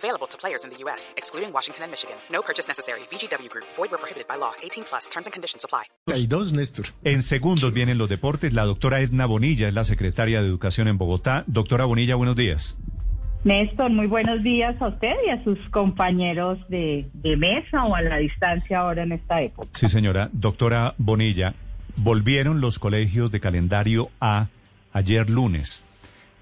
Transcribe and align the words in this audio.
Available 0.00 0.26
to 0.28 0.38
players 0.38 0.64
in 0.64 0.70
the 0.70 0.78
U.S., 0.84 1.12
excluding 1.18 1.52
Washington 1.52 1.84
and 1.84 1.90
Michigan. 1.90 2.16
No 2.32 2.40
purchase 2.40 2.66
necessary. 2.66 3.00
VGW 3.10 3.50
Group. 3.50 3.66
Void 3.76 3.90
where 3.90 3.98
prohibited 3.98 4.26
by 4.26 4.36
law. 4.36 4.52
18 4.62 4.84
plus. 4.84 5.10
Terms 5.10 5.26
and 5.26 5.32
conditions 5.34 5.62
apply. 5.62 5.84
Hay 6.08 6.26
dos, 6.26 6.54
Néstor. 6.54 6.86
En 7.04 7.22
segundos 7.22 7.74
vienen 7.74 7.98
los 7.98 8.08
deportes. 8.08 8.54
La 8.54 8.64
doctora 8.64 9.00
Edna 9.00 9.26
Bonilla 9.26 9.68
es 9.68 9.74
la 9.74 9.84
secretaria 9.84 10.40
de 10.40 10.48
Educación 10.48 10.88
en 10.88 10.96
Bogotá. 10.96 11.44
Doctora 11.46 11.84
Bonilla, 11.84 12.14
buenos 12.14 12.34
días. 12.34 12.78
Néstor, 13.44 13.90
muy 13.90 14.06
buenos 14.06 14.42
días 14.42 14.80
a 14.80 14.88
usted 14.88 15.14
y 15.26 15.30
a 15.30 15.44
sus 15.44 15.58
compañeros 15.70 16.58
de, 16.68 17.10
de 17.12 17.36
mesa 17.36 17.84
o 17.84 17.94
a 17.94 18.00
la 18.00 18.16
distancia 18.16 18.78
ahora 18.80 19.02
en 19.02 19.12
esta 19.12 19.42
época. 19.42 19.68
Sí, 19.72 19.88
señora. 19.88 20.30
Doctora 20.32 20.94
Bonilla, 20.96 21.54
volvieron 21.96 22.62
los 22.62 22.78
colegios 22.78 23.30
de 23.30 23.40
calendario 23.40 24.10
A 24.18 24.48
ayer 24.92 25.28
lunes. 25.28 25.82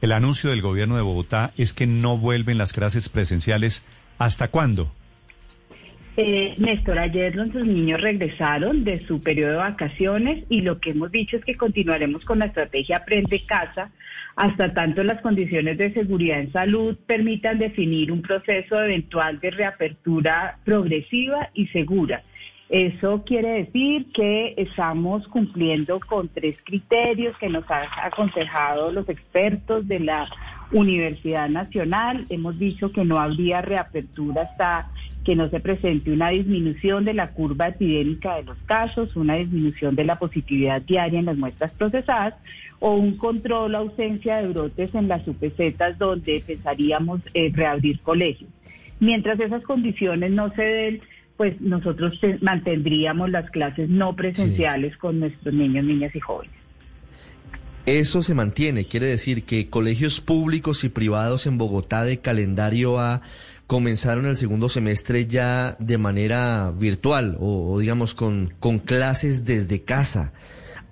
El 0.01 0.13
anuncio 0.13 0.51
del 0.51 0.63
gobierno 0.63 0.97
de 0.97 1.03
Bogotá 1.03 1.53
es 1.57 1.73
que 1.73 1.87
no 1.87 2.19
vuelven 2.19 2.59
las 2.59 2.73
clases 2.73 3.09
presenciales. 3.09 3.85
¿Hasta 4.19 4.49
cuándo? 4.49 4.93
Eh, 6.17 6.55
Néstor, 6.59 6.99
ayer 6.99 7.37
nuestros 7.37 7.67
niños 7.67 8.01
regresaron 8.01 8.83
de 8.83 9.05
su 9.07 9.21
periodo 9.21 9.53
de 9.53 9.59
vacaciones 9.59 10.45
y 10.49 10.63
lo 10.63 10.81
que 10.81 10.91
hemos 10.91 11.13
dicho 11.13 11.37
es 11.37 11.45
que 11.45 11.57
continuaremos 11.57 12.25
con 12.25 12.41
la 12.41 12.47
estrategia 12.47 12.99
Aprende 12.99 13.45
Casa 13.47 13.93
hasta 14.39 14.73
tanto 14.73 15.03
las 15.03 15.21
condiciones 15.21 15.79
de 15.79 15.93
seguridad 15.93 16.39
en 16.39 16.53
salud 16.53 16.97
permitan 17.09 17.59
definir 17.59 18.13
un 18.13 18.23
proceso 18.23 18.81
eventual 18.81 19.41
de 19.41 19.51
reapertura 19.51 20.59
progresiva 20.65 21.51
y 21.55 21.67
segura. 21.69 22.23
Eso 22.69 23.25
quiere 23.25 23.65
decir 23.65 24.13
que 24.13 24.55
estamos 24.59 25.27
cumpliendo 25.29 25.99
con 26.01 26.29
tres 26.29 26.57
criterios 26.65 27.37
que 27.39 27.49
nos 27.49 27.65
han 27.71 27.87
aconsejado 28.03 28.93
los 28.93 29.09
expertos 29.09 29.89
de 29.89 30.01
la 30.01 30.29
Universidad 30.73 31.49
Nacional. 31.49 32.27
Hemos 32.29 32.59
dicho 32.59 32.93
que 32.93 33.05
no 33.05 33.19
habría 33.19 33.63
reapertura 33.63 34.43
hasta 34.43 34.91
que 35.25 35.35
no 35.35 35.49
se 35.49 35.61
presente 35.61 36.13
una 36.13 36.29
disminución 36.29 37.07
de 37.07 37.15
la 37.15 37.31
curva 37.31 37.69
epidémica 37.69 38.37
de 38.37 38.45
los 38.45 38.59
casos, 38.67 39.17
una 39.17 39.37
disminución 39.37 39.95
de 39.95 40.05
la 40.05 40.19
positividad 40.19 40.83
diaria 40.83 41.19
en 41.19 41.27
las 41.27 41.39
muestras 41.39 41.73
procesadas 41.73 42.35
o 42.81 42.95
un 42.95 43.17
control 43.17 43.75
ausencia 43.75 44.37
de 44.37 44.49
brotes 44.49 44.95
en 44.95 45.09
las 45.09 45.27
UPCs 45.27 45.99
donde 45.99 46.43
pensaríamos 46.47 47.21
eh, 47.33 47.51
reabrir 47.53 48.01
colegios. 48.01 48.51
Mientras 49.01 49.41
esas 49.41 49.63
condiciones 49.63 50.31
no 50.33 50.51
se 50.55 50.63
den, 50.63 51.01
pues 51.39 51.59
nosotros 51.61 52.13
mantendríamos 52.43 53.31
las 53.31 53.49
clases 53.51 53.89
no 53.89 54.15
presenciales 54.15 54.97
con 54.99 55.21
nuestros 55.21 55.55
niños, 55.55 55.85
niñas 55.85 56.15
y 56.15 56.21
jóvenes. 56.21 56.53
Eso 57.87 58.23
se 58.23 58.35
mantiene, 58.35 58.87
quiere 58.87 59.07
decir 59.07 59.45
que 59.45 59.71
colegios 59.71 60.21
públicos 60.21 60.85
y 60.85 60.91
privados 60.91 61.47
en 61.47 61.57
Bogotá 61.57 62.05
de 62.05 62.19
calendario 62.19 62.99
A 62.99 63.23
comenzaron 63.67 64.27
el 64.27 64.37
segundo 64.37 64.69
semestre 64.69 65.27
ya 65.27 65.77
de 65.79 65.97
manera 65.97 66.73
virtual 66.77 67.39
o, 67.41 67.79
digamos 67.79 68.15
con, 68.15 68.53
con 68.61 68.79
clases 68.79 69.45
desde 69.45 69.85
casa. 69.85 70.33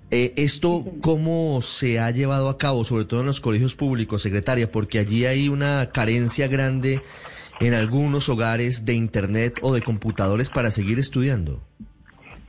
Eh, 0.09 0.33
¿Esto 0.37 0.85
cómo 1.01 1.61
se 1.61 1.99
ha 1.99 2.09
llevado 2.11 2.47
a 2.47 2.57
cabo, 2.57 2.85
sobre 2.85 3.03
todo 3.03 3.19
en 3.19 3.25
los 3.25 3.41
colegios 3.41 3.75
públicos, 3.75 4.21
secretaria? 4.21 4.71
Porque 4.71 4.99
allí 4.99 5.25
hay 5.25 5.49
una 5.49 5.89
carencia 5.91 6.47
grande 6.47 7.01
en 7.59 7.73
algunos 7.73 8.29
hogares 8.29 8.85
de 8.85 8.93
Internet 8.93 9.59
o 9.61 9.73
de 9.73 9.81
computadores 9.81 10.49
para 10.49 10.71
seguir 10.71 10.99
estudiando. 10.99 11.61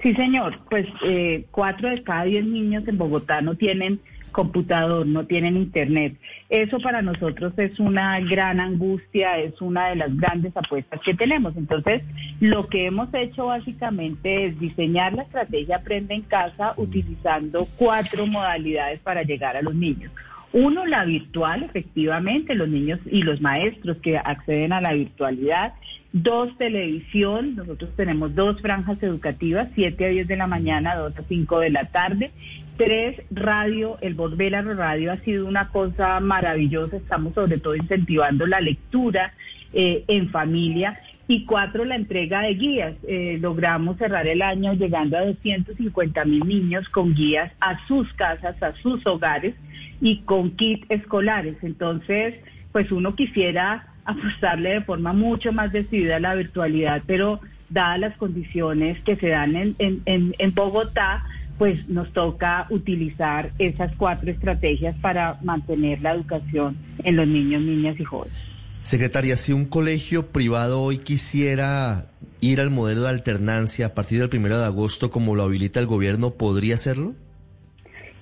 Sí, 0.02 0.14
señor. 0.14 0.58
Pues 0.70 0.86
eh, 1.04 1.46
cuatro 1.50 1.88
de 1.88 2.02
cada 2.02 2.24
diez 2.24 2.44
niños 2.44 2.86
en 2.86 2.98
Bogotá 2.98 3.40
no 3.40 3.56
tienen 3.56 4.00
computador, 4.30 5.06
no 5.06 5.26
tienen 5.26 5.56
internet. 5.56 6.16
Eso 6.48 6.78
para 6.78 7.02
nosotros 7.02 7.52
es 7.56 7.78
una 7.80 8.20
gran 8.20 8.60
angustia, 8.60 9.38
es 9.38 9.60
una 9.60 9.88
de 9.88 9.96
las 9.96 10.16
grandes 10.16 10.56
apuestas 10.56 11.00
que 11.04 11.14
tenemos. 11.14 11.56
Entonces, 11.56 12.02
lo 12.38 12.68
que 12.68 12.86
hemos 12.86 13.12
hecho 13.14 13.46
básicamente 13.46 14.46
es 14.46 14.60
diseñar 14.60 15.14
la 15.14 15.22
estrategia 15.22 15.76
Aprende 15.76 16.14
en 16.14 16.22
Casa 16.22 16.74
utilizando 16.76 17.66
cuatro 17.76 18.26
modalidades 18.26 19.00
para 19.00 19.22
llegar 19.22 19.56
a 19.56 19.62
los 19.62 19.74
niños. 19.74 20.12
Uno, 20.52 20.86
la 20.86 21.04
virtual, 21.04 21.62
efectivamente, 21.64 22.54
los 22.54 22.68
niños 22.68 23.00
y 23.10 23.22
los 23.22 23.40
maestros 23.40 23.98
que 23.98 24.16
acceden 24.16 24.72
a 24.72 24.80
la 24.80 24.94
virtualidad. 24.94 25.74
Dos, 26.12 26.56
televisión. 26.56 27.54
Nosotros 27.56 27.90
tenemos 27.96 28.34
dos 28.34 28.60
franjas 28.62 29.02
educativas, 29.02 29.68
7 29.74 30.06
a 30.06 30.08
10 30.08 30.26
de 30.26 30.36
la 30.36 30.46
mañana, 30.46 30.96
2 30.96 31.18
a 31.18 31.22
5 31.22 31.60
de 31.60 31.70
la 31.70 31.84
tarde. 31.86 32.30
Tres, 32.78 33.20
radio. 33.30 33.98
El 34.00 34.14
Voz 34.14 34.38
Radio 34.38 35.12
ha 35.12 35.18
sido 35.18 35.46
una 35.46 35.68
cosa 35.68 36.18
maravillosa. 36.20 36.96
Estamos 36.96 37.34
sobre 37.34 37.58
todo 37.58 37.74
incentivando 37.76 38.46
la 38.46 38.60
lectura 38.60 39.34
eh, 39.74 40.04
en 40.08 40.30
familia. 40.30 40.98
Y 41.30 41.44
cuatro, 41.44 41.84
la 41.84 41.94
entrega 41.94 42.40
de 42.40 42.54
guías. 42.54 42.94
Eh, 43.06 43.36
logramos 43.38 43.98
cerrar 43.98 44.26
el 44.26 44.40
año 44.40 44.72
llegando 44.72 45.18
a 45.18 45.26
250 45.26 46.24
mil 46.24 46.48
niños 46.48 46.88
con 46.88 47.14
guías 47.14 47.52
a 47.60 47.86
sus 47.86 48.10
casas, 48.14 48.60
a 48.62 48.72
sus 48.76 49.06
hogares 49.06 49.54
y 50.00 50.20
con 50.22 50.52
kits 50.52 50.86
escolares. 50.88 51.56
Entonces, 51.62 52.34
pues 52.72 52.90
uno 52.90 53.14
quisiera 53.14 53.88
apostarle 54.06 54.70
de 54.70 54.80
forma 54.80 55.12
mucho 55.12 55.52
más 55.52 55.70
decidida 55.70 56.16
a 56.16 56.20
la 56.20 56.34
virtualidad, 56.34 57.02
pero 57.06 57.40
dadas 57.68 58.00
las 58.00 58.16
condiciones 58.16 58.98
que 59.04 59.16
se 59.16 59.28
dan 59.28 59.54
en, 59.54 59.76
en, 59.78 60.34
en, 60.38 60.54
Bogotá, 60.54 61.24
pues 61.58 61.86
nos 61.90 62.10
toca 62.14 62.66
utilizar 62.70 63.50
esas 63.58 63.94
cuatro 63.96 64.30
estrategias 64.30 64.96
para 65.02 65.38
mantener 65.42 66.00
la 66.00 66.14
educación 66.14 66.78
en 67.04 67.16
los 67.16 67.28
niños, 67.28 67.60
niñas 67.60 68.00
y 68.00 68.04
jóvenes. 68.04 68.57
Secretaria, 68.88 69.36
si 69.36 69.52
un 69.52 69.66
colegio 69.66 70.28
privado 70.28 70.80
hoy 70.80 70.96
quisiera 70.96 72.06
ir 72.40 72.58
al 72.58 72.70
modelo 72.70 73.02
de 73.02 73.10
alternancia 73.10 73.84
a 73.84 73.94
partir 73.94 74.18
del 74.18 74.30
primero 74.30 74.58
de 74.58 74.64
agosto, 74.64 75.10
como 75.10 75.34
lo 75.34 75.42
habilita 75.42 75.78
el 75.78 75.84
gobierno, 75.84 76.30
¿podría 76.30 76.76
hacerlo? 76.76 77.12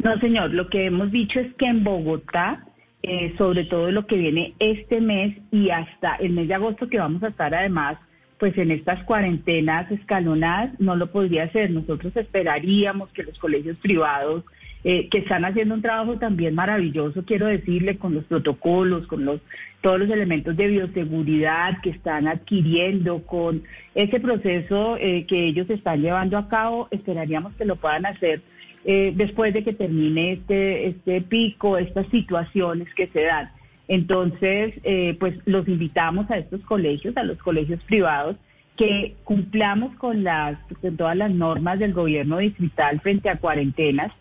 No, 0.03 0.19
señor. 0.19 0.53
Lo 0.53 0.69
que 0.69 0.87
hemos 0.87 1.13
dicho 1.13 1.39
es 1.39 1.55
que 1.55 1.67
en 1.67 1.85
Bogotá, 1.85 2.67
eh, 3.05 3.33
sobre 3.39 3.67
todo 3.67 3.93
lo 3.93 4.09
que 4.09 4.17
viene 4.17 4.55
este 4.59 5.01
mes 5.01 5.39
y 5.53 5.71
hasta 5.71 6.17
el 6.17 6.33
mes 6.33 6.49
de 6.49 6.55
agosto, 6.55 6.89
que 6.89 6.99
vamos 6.99 7.23
a 7.23 7.29
estar 7.29 7.55
además 7.55 7.99
pues 8.39 8.57
en 8.59 8.71
estas 8.71 9.03
cuarentenas 9.05 9.91
escalonadas 9.91 10.79
no 10.79 10.97
lo 10.97 11.11
podría 11.11 11.45
hacer. 11.45 11.71
Nosotros 11.71 12.17
esperaríamos 12.17 13.11
que 13.11 13.23
los 13.23 13.39
colegios 13.39 13.77
privados, 13.79 14.45
eh, 14.85 15.09
que 15.09 15.19
están 15.19 15.45
haciendo 15.45 15.75
un 15.75 15.83
trabajo 15.83 16.19
también 16.19 16.55
maravilloso, 16.55 17.25
quiero 17.25 17.47
decirle, 17.47 17.97
con 17.99 18.15
los 18.15 18.25
protocolos, 18.25 19.07
con 19.07 19.25
los 19.25 19.41
todos 19.81 20.01
los 20.01 20.11
elementos 20.11 20.57
de 20.57 20.67
bioseguridad 20.67 21.81
que 21.81 21.91
están 21.91 22.27
adquiriendo, 22.27 23.23
con 23.23 23.63
ese 23.95 24.19
proceso 24.21 24.97
eh, 24.97 25.27
que 25.27 25.47
ellos 25.47 25.71
están 25.71 26.03
llevando 26.03 26.37
a 26.39 26.49
cabo, 26.49 26.89
esperaríamos 26.91 27.55
que 27.55 27.65
lo 27.65 27.77
puedan 27.77 28.05
hacer 28.07 28.43
eh, 28.85 29.13
después 29.17 29.53
de 29.53 29.65
que 29.65 29.73
termine 29.73 30.33
este, 30.35 30.87
este 30.87 31.21
pico, 31.21 31.77
estas 31.77 32.07
situaciones 32.09 32.87
que 32.95 33.09
se 33.09 33.23
dan. 33.23 33.51
Entonces, 33.89 34.75
eh, 34.83 35.17
pues 35.19 35.35
los 35.45 35.69
invitamos 35.69 36.31
a 36.31 36.39
estos 36.39 36.61
colegios, 36.63 37.17
a 37.17 37.23
los 37.23 37.39
colegios 37.39 37.83
privados, 37.85 38.37
que 38.77 39.15
cumplamos 39.25 39.95
con, 39.97 40.25
las, 40.25 40.59
con 40.81 40.97
todas 40.97 41.17
las 41.17 41.31
normas 41.31 41.79
del 41.79 41.93
gobierno 41.93 42.39
distrital 42.39 43.01
frente 43.01 43.31
a 43.31 43.39
cuarentenas 43.39 44.13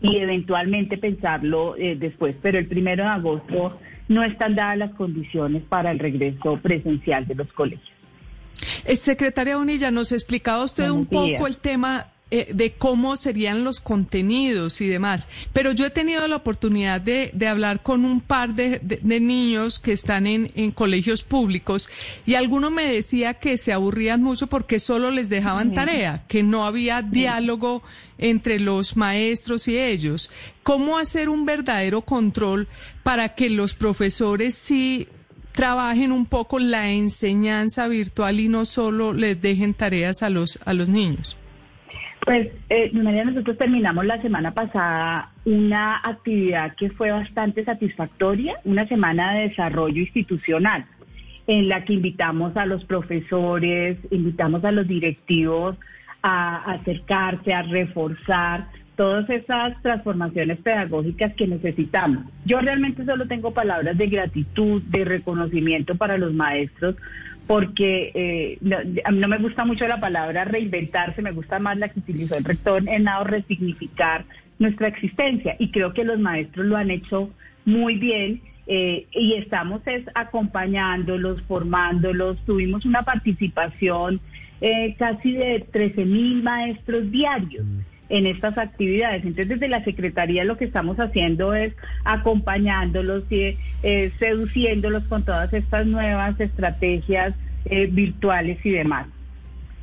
y 0.00 0.16
eventualmente 0.16 0.98
pensarlo 0.98 1.76
eh, 1.76 1.96
después. 1.96 2.36
Pero 2.40 2.58
el 2.58 2.68
primero 2.68 3.04
de 3.04 3.10
agosto 3.10 3.78
no 4.08 4.22
están 4.22 4.54
dadas 4.54 4.78
las 4.78 4.94
condiciones 4.94 5.62
para 5.64 5.90
el 5.90 5.98
regreso 5.98 6.58
presencial 6.62 7.26
de 7.26 7.34
los 7.34 7.52
colegios. 7.52 7.90
Eh, 8.84 8.96
secretaria 8.96 9.56
Bonilla, 9.56 9.90
nos 9.90 10.12
explicaba 10.12 10.64
usted 10.64 10.88
un 10.90 11.06
poco 11.06 11.46
el 11.46 11.58
tema 11.58 12.06
eh, 12.28 12.50
de 12.52 12.72
cómo 12.72 13.14
serían 13.14 13.62
los 13.62 13.78
contenidos 13.78 14.80
y 14.80 14.88
demás. 14.88 15.28
Pero 15.52 15.70
yo 15.70 15.86
he 15.86 15.90
tenido 15.90 16.26
la 16.26 16.34
oportunidad 16.34 17.00
de, 17.00 17.30
de 17.32 17.46
hablar 17.46 17.84
con 17.84 18.04
un 18.04 18.20
par 18.20 18.52
de, 18.54 18.80
de, 18.80 19.20
niños 19.20 19.78
que 19.78 19.92
están 19.92 20.26
en, 20.26 20.50
en, 20.56 20.72
colegios 20.72 21.22
públicos 21.22 21.88
y 22.26 22.34
alguno 22.34 22.72
me 22.72 22.82
decía 22.82 23.34
que 23.34 23.56
se 23.58 23.72
aburrían 23.72 24.24
mucho 24.24 24.48
porque 24.48 24.80
solo 24.80 25.12
les 25.12 25.28
dejaban 25.28 25.72
tarea, 25.72 26.24
que 26.26 26.42
no 26.42 26.66
había 26.66 27.00
diálogo 27.00 27.84
entre 28.18 28.58
los 28.58 28.96
maestros 28.96 29.68
y 29.68 29.78
ellos. 29.78 30.32
¿Cómo 30.64 30.98
hacer 30.98 31.28
un 31.28 31.46
verdadero 31.46 32.02
control 32.02 32.66
para 33.04 33.36
que 33.36 33.50
los 33.50 33.74
profesores 33.74 34.56
sí 34.56 35.06
trabajen 35.52 36.10
un 36.10 36.26
poco 36.26 36.58
la 36.58 36.90
enseñanza 36.90 37.86
virtual 37.86 38.40
y 38.40 38.48
no 38.48 38.64
solo 38.64 39.12
les 39.12 39.40
dejen 39.40 39.74
tareas 39.74 40.24
a 40.24 40.28
los, 40.28 40.58
a 40.64 40.74
los 40.74 40.88
niños? 40.88 41.36
Pues, 42.26 42.48
eh, 42.70 42.90
María, 42.92 43.24
nosotros 43.24 43.56
terminamos 43.56 44.04
la 44.04 44.20
semana 44.20 44.52
pasada 44.52 45.30
una 45.44 45.98
actividad 45.98 46.74
que 46.74 46.90
fue 46.90 47.12
bastante 47.12 47.64
satisfactoria, 47.64 48.58
una 48.64 48.84
semana 48.88 49.32
de 49.32 49.50
desarrollo 49.50 50.02
institucional, 50.02 50.86
en 51.46 51.68
la 51.68 51.84
que 51.84 51.92
invitamos 51.92 52.56
a 52.56 52.66
los 52.66 52.84
profesores, 52.84 53.98
invitamos 54.10 54.64
a 54.64 54.72
los 54.72 54.88
directivos 54.88 55.76
a 56.20 56.72
acercarse, 56.72 57.54
a 57.54 57.62
reforzar 57.62 58.66
todas 58.96 59.30
esas 59.30 59.80
transformaciones 59.82 60.58
pedagógicas 60.58 61.32
que 61.34 61.46
necesitamos. 61.46 62.24
Yo 62.44 62.58
realmente 62.58 63.04
solo 63.04 63.28
tengo 63.28 63.52
palabras 63.52 63.96
de 63.96 64.08
gratitud, 64.08 64.82
de 64.82 65.04
reconocimiento 65.04 65.94
para 65.94 66.18
los 66.18 66.34
maestros, 66.34 66.96
porque 67.46 68.10
eh, 68.14 68.58
a 69.04 69.10
mí 69.10 69.18
no 69.18 69.28
me 69.28 69.38
gusta 69.38 69.64
mucho 69.64 69.86
la 69.86 70.00
palabra 70.00 70.44
reinventarse, 70.44 71.22
me 71.22 71.32
gusta 71.32 71.58
más 71.58 71.76
la 71.78 71.88
que 71.88 72.00
utilizó 72.00 72.36
el 72.36 72.44
rector 72.44 72.82
en 72.88 73.04
nada 73.04 73.24
resignificar 73.24 74.24
nuestra 74.58 74.88
existencia. 74.88 75.56
Y 75.58 75.70
creo 75.70 75.92
que 75.92 76.04
los 76.04 76.18
maestros 76.18 76.66
lo 76.66 76.76
han 76.76 76.90
hecho 76.90 77.30
muy 77.64 77.96
bien 77.96 78.40
eh, 78.66 79.06
y 79.12 79.34
estamos 79.34 79.80
es 79.86 80.04
acompañándolos, 80.14 81.40
formándolos. 81.42 82.36
Tuvimos 82.46 82.84
una 82.84 83.02
participación 83.02 84.20
eh, 84.60 84.96
casi 84.98 85.32
de 85.32 85.66
13 85.70 86.04
mil 86.04 86.42
maestros 86.42 87.10
diarios 87.10 87.64
en 88.08 88.26
estas 88.26 88.56
actividades. 88.58 89.24
Entonces, 89.24 89.48
desde 89.48 89.68
la 89.68 89.84
Secretaría 89.84 90.44
lo 90.44 90.56
que 90.56 90.64
estamos 90.64 90.98
haciendo 90.98 91.54
es 91.54 91.74
acompañándolos 92.04 93.24
y 93.30 93.56
eh, 93.82 94.12
seduciéndolos 94.18 95.04
con 95.04 95.24
todas 95.24 95.52
estas 95.52 95.86
nuevas 95.86 96.38
estrategias 96.40 97.34
eh, 97.64 97.88
virtuales 97.90 98.58
y 98.64 98.70
demás. 98.70 99.08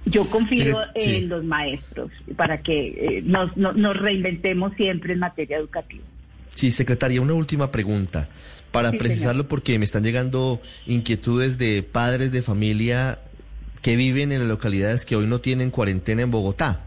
Yo 0.05 0.25
confío 0.29 0.79
en 0.95 1.29
los 1.29 1.45
maestros 1.45 2.11
para 2.35 2.61
que 2.61 2.87
eh, 2.87 3.21
nos, 3.25 3.55
nos, 3.55 3.95
reinventemos 3.95 4.73
siempre 4.75 5.13
en 5.13 5.19
materia 5.19 5.57
educativa. 5.57 6.03
Sí, 6.53 6.71
secretaria, 6.71 7.21
una 7.21 7.33
última 7.33 7.71
pregunta 7.71 8.29
para 8.71 8.91
precisarlo 8.91 9.47
porque 9.47 9.79
me 9.79 9.85
están 9.85 10.03
llegando 10.03 10.61
inquietudes 10.85 11.57
de 11.57 11.83
padres 11.83 12.31
de 12.31 12.41
familia 12.41 13.19
que 13.81 13.95
viven 13.95 14.31
en 14.31 14.39
las 14.39 14.47
localidades 14.47 15.05
que 15.05 15.15
hoy 15.15 15.25
no 15.25 15.39
tienen 15.39 15.71
cuarentena 15.71 16.21
en 16.21 16.31
Bogotá 16.31 16.81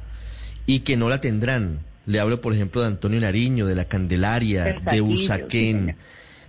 y 0.67 0.81
que 0.81 0.97
no 0.97 1.09
la 1.09 1.21
tendrán. 1.21 1.79
Le 2.05 2.21
hablo, 2.21 2.41
por 2.41 2.53
ejemplo, 2.53 2.81
de 2.81 2.89
Antonio 2.89 3.21
Nariño, 3.21 3.67
de 3.67 3.75
La 3.75 3.87
Candelaria, 3.87 4.81
de 4.91 5.01
Usaquén, 5.01 5.97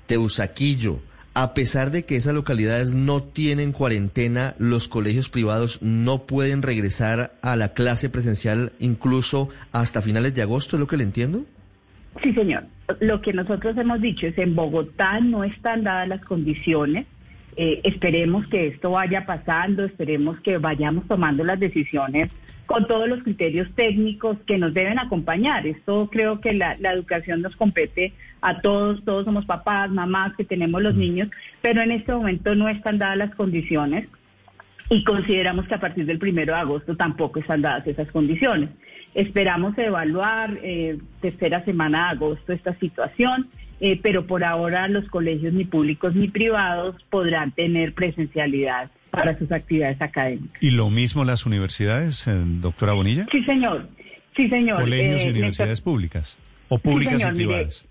de 0.08 0.18
Usaquillo. 0.18 1.00
A 1.34 1.54
pesar 1.54 1.92
de 1.92 2.04
que 2.04 2.16
esas 2.16 2.34
localidades 2.34 2.96
no 2.96 3.22
tienen 3.22 3.72
cuarentena, 3.72 4.56
los 4.58 4.88
colegios 4.88 5.30
privados 5.30 5.82
no 5.84 6.24
pueden 6.24 6.64
regresar 6.64 7.34
a 7.44 7.56
la 7.56 7.74
clase 7.74 8.10
presencial 8.10 8.72
incluso 8.80 9.50
hasta 9.72 10.02
finales 10.02 10.34
de 10.34 10.42
agosto, 10.42 10.76
¿es 10.76 10.80
lo 10.80 10.88
que 10.88 10.98
le 10.98 11.04
entiendo? 11.04 11.46
Sí, 12.24 12.34
señor. 12.34 12.64
Lo 13.00 13.22
que 13.22 13.34
nosotros 13.34 13.78
hemos 13.78 14.02
dicho 14.02 14.26
es 14.26 14.38
en 14.40 14.56
Bogotá 14.56 15.20
no 15.20 15.44
están 15.44 15.84
dadas 15.84 16.08
las 16.08 16.26
condiciones. 16.26 17.06
Eh, 17.56 17.82
esperemos 17.84 18.48
que 18.48 18.68
esto 18.68 18.92
vaya 18.92 19.26
pasando, 19.26 19.84
esperemos 19.84 20.40
que 20.40 20.58
vayamos 20.58 21.08
tomando 21.08 21.44
las 21.44 21.60
decisiones 21.60 22.32
con 22.68 22.86
todos 22.86 23.08
los 23.08 23.24
criterios 23.24 23.68
técnicos 23.76 24.38
que 24.46 24.58
nos 24.58 24.74
deben 24.74 25.00
acompañar. 25.00 25.66
Esto 25.66 26.10
creo 26.12 26.42
que 26.42 26.54
la, 26.54 26.74
educación 26.74 27.42
nos 27.42 27.56
compete 27.56 28.14
a 28.42 28.62
todos, 28.62 29.04
todos 29.06 29.26
somos 29.26 29.46
papás, 29.46 29.90
mamás 29.90 30.36
que 30.36 30.44
tenemos 30.44 30.82
los 30.84 30.94
mm. 30.94 31.00
niños, 31.00 31.30
pero 31.62 31.82
en 31.82 31.92
este 31.92 32.14
momento 32.14 32.54
no 32.54 32.70
están 32.70 33.00
dadas 33.00 33.18
las 33.18 33.36
condiciones 33.36 34.08
y 34.90 35.04
consideramos 35.04 35.66
que 35.68 35.76
a 35.76 35.80
partir 35.80 36.06
del 36.06 36.20
primero 36.20 36.54
de 36.54 36.60
agosto 36.60 36.96
tampoco 36.96 37.40
están 37.40 37.62
dadas 37.62 37.88
esas 37.88 38.12
condiciones. 38.12 38.70
Esperamos 39.16 39.76
evaluar 39.78 40.60
eh, 40.62 41.00
tercera 41.22 41.64
semana 41.64 42.06
de 42.06 42.18
agosto 42.18 42.52
esta 42.52 42.78
situación, 42.80 43.48
eh, 43.80 44.00
pero 44.04 44.28
por 44.28 44.44
ahora 44.44 44.90
los 44.90 45.08
colegios 45.08 45.54
ni 45.54 45.64
públicos 45.64 46.14
ni 46.16 46.28
privados 46.28 47.02
podrán 47.10 47.52
tener 47.52 47.94
presencialidad 47.94 48.92
para 49.18 49.38
sus 49.38 49.52
actividades 49.52 50.02
académicas. 50.02 50.62
¿Y 50.62 50.72
lo 50.72 50.90
mismo 50.90 51.26
las 51.26 51.46
universidades, 51.46 52.28
eh, 52.28 52.34
doctora 52.36 52.94
Bonilla? 52.94 53.26
Sí, 53.32 53.44
señor. 53.44 53.88
Sí, 54.36 54.50
señor. 54.50 54.82
¿Colegios 54.82 55.24
y 55.24 55.28
eh, 55.28 55.32
universidades 55.32 55.82
públicas? 55.82 56.38
¿O 56.70 56.78
públicas 56.78 57.22
y 57.22 57.36
privadas? 57.36 57.86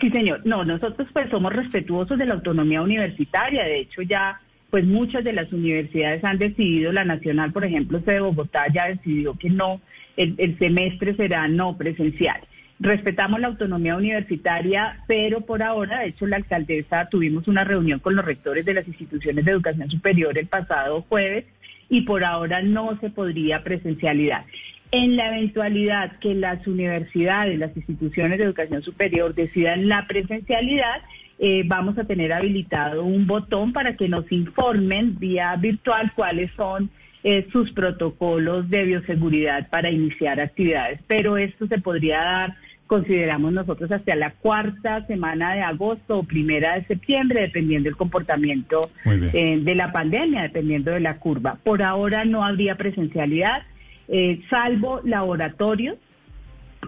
sí, 0.00 0.10
señor. 0.10 0.40
No, 0.44 0.64
nosotros 0.64 1.08
pues 1.12 1.30
somos 1.30 1.52
respetuosos 1.52 2.18
de 2.18 2.26
la 2.26 2.34
autonomía 2.34 2.82
universitaria. 2.82 3.64
De 3.64 3.80
hecho, 3.80 4.02
ya 4.02 4.40
pues 4.70 4.84
muchas 4.86 5.22
de 5.22 5.34
las 5.34 5.52
universidades 5.52 6.24
han 6.24 6.38
decidido, 6.38 6.92
la 6.92 7.04
Nacional, 7.04 7.52
por 7.52 7.64
ejemplo, 7.64 7.98
de 7.98 8.20
Bogotá 8.20 8.64
ya 8.72 8.86
decidió 8.86 9.34
que 9.34 9.50
no, 9.50 9.82
el 10.16 10.58
semestre 10.58 11.14
será 11.14 11.46
no 11.46 11.76
presencial. 11.76 12.40
Respetamos 12.82 13.38
la 13.38 13.46
autonomía 13.46 13.94
universitaria, 13.94 15.04
pero 15.06 15.42
por 15.42 15.62
ahora, 15.62 16.00
de 16.00 16.08
hecho, 16.08 16.26
la 16.26 16.34
alcaldesa 16.34 17.08
tuvimos 17.08 17.46
una 17.46 17.62
reunión 17.62 18.00
con 18.00 18.16
los 18.16 18.24
rectores 18.24 18.64
de 18.64 18.74
las 18.74 18.88
instituciones 18.88 19.44
de 19.44 19.52
educación 19.52 19.88
superior 19.88 20.36
el 20.36 20.48
pasado 20.48 21.02
jueves 21.08 21.44
y 21.88 22.00
por 22.00 22.24
ahora 22.24 22.60
no 22.60 22.98
se 22.98 23.08
podría 23.08 23.62
presencialidad. 23.62 24.46
En 24.90 25.14
la 25.16 25.28
eventualidad 25.28 26.18
que 26.18 26.34
las 26.34 26.66
universidades, 26.66 27.56
las 27.56 27.76
instituciones 27.76 28.38
de 28.38 28.46
educación 28.46 28.82
superior 28.82 29.32
decidan 29.32 29.86
la 29.86 30.08
presencialidad, 30.08 31.02
eh, 31.38 31.62
vamos 31.64 31.96
a 31.98 32.04
tener 32.04 32.32
habilitado 32.32 33.04
un 33.04 33.28
botón 33.28 33.72
para 33.72 33.96
que 33.96 34.08
nos 34.08 34.30
informen 34.32 35.20
vía 35.20 35.54
virtual 35.54 36.10
cuáles 36.16 36.50
son 36.56 36.90
eh, 37.22 37.46
sus 37.52 37.70
protocolos 37.70 38.68
de 38.68 38.82
bioseguridad 38.82 39.68
para 39.70 39.88
iniciar 39.88 40.40
actividades. 40.40 40.98
Pero 41.06 41.36
esto 41.36 41.68
se 41.68 41.78
podría 41.78 42.18
dar 42.18 42.56
consideramos 42.92 43.54
nosotros 43.54 43.90
hacia 43.90 44.14
la 44.16 44.32
cuarta 44.32 45.06
semana 45.06 45.54
de 45.54 45.62
agosto 45.62 46.18
o 46.18 46.24
primera 46.24 46.74
de 46.74 46.84
septiembre, 46.84 47.40
dependiendo 47.40 47.88
del 47.88 47.96
comportamiento 47.96 48.90
eh, 49.06 49.60
de 49.62 49.74
la 49.74 49.92
pandemia, 49.92 50.42
dependiendo 50.42 50.90
de 50.90 51.00
la 51.00 51.16
curva. 51.16 51.56
Por 51.64 51.82
ahora 51.82 52.26
no 52.26 52.44
habría 52.44 52.74
presencialidad, 52.74 53.62
eh, 54.08 54.42
salvo 54.50 55.00
laboratorios 55.04 55.96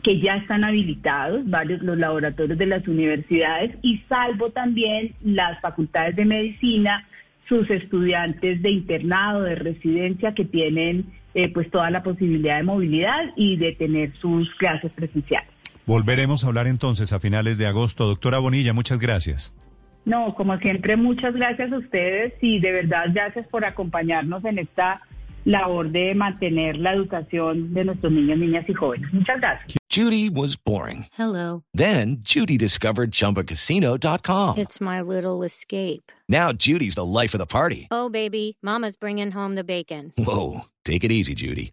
que 0.02 0.20
ya 0.20 0.34
están 0.34 0.64
habilitados, 0.64 1.48
varios 1.48 1.80
los 1.80 1.96
laboratorios 1.96 2.58
de 2.58 2.66
las 2.66 2.86
universidades, 2.86 3.74
y 3.80 4.02
salvo 4.06 4.50
también 4.50 5.14
las 5.22 5.58
facultades 5.62 6.16
de 6.16 6.26
medicina, 6.26 7.08
sus 7.48 7.70
estudiantes 7.70 8.60
de 8.60 8.70
internado, 8.70 9.40
de 9.40 9.54
residencia, 9.54 10.34
que 10.34 10.44
tienen 10.44 11.06
eh, 11.32 11.48
pues 11.48 11.70
toda 11.70 11.90
la 11.90 12.02
posibilidad 12.02 12.58
de 12.58 12.64
movilidad 12.64 13.32
y 13.36 13.56
de 13.56 13.72
tener 13.72 14.12
sus 14.18 14.54
clases 14.56 14.92
presenciales. 14.92 15.53
Volveremos 15.86 16.44
a 16.44 16.48
hablar 16.48 16.66
entonces 16.66 17.12
a 17.12 17.20
finales 17.20 17.58
de 17.58 17.66
agosto. 17.66 18.06
Doctora 18.06 18.38
Bonilla, 18.38 18.72
muchas 18.72 18.98
gracias. 18.98 19.52
No, 20.04 20.34
como 20.34 20.56
siempre, 20.58 20.96
muchas 20.96 21.34
gracias 21.34 21.72
a 21.72 21.78
ustedes 21.78 22.34
y 22.42 22.60
de 22.60 22.72
verdad 22.72 23.04
gracias 23.12 23.46
por 23.48 23.64
acompañarnos 23.64 24.44
en 24.44 24.58
esta 24.58 25.00
labor 25.44 25.90
de 25.90 26.14
mantener 26.14 26.76
la 26.76 26.92
educación 26.92 27.72
de 27.74 27.84
nuestros 27.84 28.12
niños, 28.12 28.38
niñas 28.38 28.64
y 28.68 28.74
jóvenes. 28.74 29.12
Muchas 29.12 29.40
gracias. 29.40 29.76
Judy 29.90 30.28
was 30.28 30.56
boring. 30.56 31.06
Hello. 31.16 31.62
Then 31.72 32.18
Judy 32.22 32.58
discovered 32.58 33.12
chumbacasino.com. 33.12 34.58
It's 34.58 34.80
my 34.80 35.00
little 35.00 35.44
escape. 35.44 36.10
Now 36.28 36.52
Judy's 36.52 36.96
the 36.96 37.04
life 37.04 37.34
of 37.34 37.38
the 37.38 37.46
party. 37.46 37.86
Oh, 37.90 38.08
baby, 38.08 38.56
mama's 38.62 38.96
bringing 38.96 39.30
home 39.30 39.54
the 39.54 39.64
bacon. 39.64 40.12
Whoa, 40.18 40.62
take 40.84 41.04
it 41.04 41.12
easy, 41.12 41.34
Judy. 41.34 41.72